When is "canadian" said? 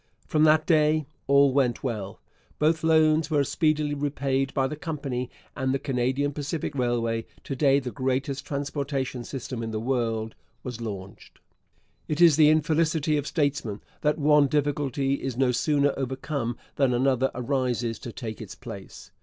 5.77-6.31